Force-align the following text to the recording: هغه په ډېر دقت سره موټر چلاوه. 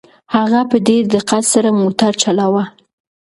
هغه 0.35 0.61
په 0.69 0.77
ډېر 0.87 1.03
دقت 1.15 1.43
سره 1.53 1.69
موټر 1.81 2.11
چلاوه. 2.21 2.63